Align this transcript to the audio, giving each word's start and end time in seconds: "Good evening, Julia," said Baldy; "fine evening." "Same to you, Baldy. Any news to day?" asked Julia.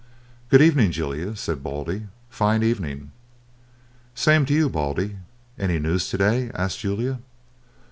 "Good 0.49 0.63
evening, 0.63 0.91
Julia," 0.91 1.35
said 1.35 1.61
Baldy; 1.61 2.07
"fine 2.27 2.63
evening." 2.63 3.11
"Same 4.15 4.47
to 4.47 4.53
you, 4.55 4.67
Baldy. 4.67 5.17
Any 5.59 5.77
news 5.77 6.09
to 6.09 6.17
day?" 6.17 6.49
asked 6.55 6.79
Julia. 6.79 7.19